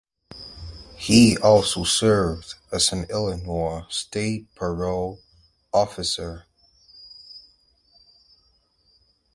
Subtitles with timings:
[0.97, 5.19] He also served as an Illinois state parole
[5.71, 6.47] officer.